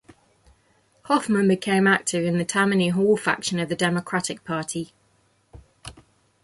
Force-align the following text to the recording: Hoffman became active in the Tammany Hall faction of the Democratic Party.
Hoffman 1.03 1.47
became 1.47 1.85
active 1.85 2.25
in 2.25 2.39
the 2.39 2.43
Tammany 2.43 2.89
Hall 2.89 3.15
faction 3.15 3.59
of 3.59 3.69
the 3.69 3.75
Democratic 3.75 4.43
Party. 4.43 4.93